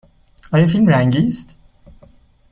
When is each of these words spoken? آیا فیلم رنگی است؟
آیا 0.53 0.65
فیلم 0.67 0.85
رنگی 0.87 1.25
است؟ 1.25 1.55